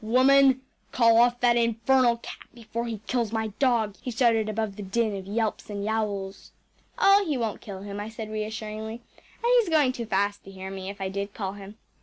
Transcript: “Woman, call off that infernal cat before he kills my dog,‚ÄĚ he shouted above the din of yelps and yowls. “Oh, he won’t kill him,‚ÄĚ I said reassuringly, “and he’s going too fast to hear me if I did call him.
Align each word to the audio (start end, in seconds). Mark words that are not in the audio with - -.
“Woman, 0.03 0.61
call 0.91 1.19
off 1.19 1.39
that 1.41 1.57
infernal 1.57 2.17
cat 2.17 2.39
before 2.55 2.87
he 2.87 3.01
kills 3.05 3.31
my 3.31 3.49
dog,‚ÄĚ 3.59 4.01
he 4.01 4.09
shouted 4.09 4.49
above 4.49 4.75
the 4.75 4.81
din 4.81 5.15
of 5.15 5.27
yelps 5.27 5.69
and 5.69 5.85
yowls. 5.85 6.51
“Oh, 6.97 7.23
he 7.27 7.37
won’t 7.37 7.61
kill 7.61 7.83
him,‚ÄĚ 7.83 7.99
I 8.01 8.09
said 8.09 8.31
reassuringly, 8.31 8.95
“and 9.43 9.45
he’s 9.59 9.69
going 9.69 9.91
too 9.91 10.07
fast 10.07 10.43
to 10.45 10.51
hear 10.51 10.71
me 10.71 10.89
if 10.89 10.99
I 10.99 11.09
did 11.09 11.35
call 11.35 11.53
him. 11.53 11.77